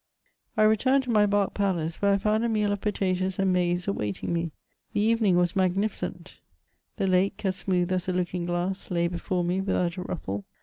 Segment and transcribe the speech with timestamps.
[0.57, 3.87] I returned to my barh palace, where I found a meal of potatoes and maize
[3.87, 4.49] awaiting me.
[4.93, 6.37] The evening was magnificent;
[6.97, 10.43] the lake, as smooth as a looking glass, lay before me without a ruffle.